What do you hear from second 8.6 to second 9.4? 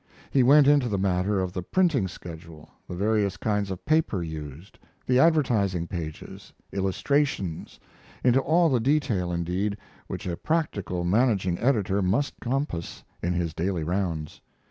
the detail,